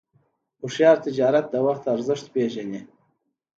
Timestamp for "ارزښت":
1.95-2.25